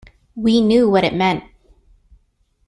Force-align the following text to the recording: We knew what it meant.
We 0.33 0.61
knew 0.61 0.89
what 0.89 1.03
it 1.03 1.13
meant. 1.13 1.43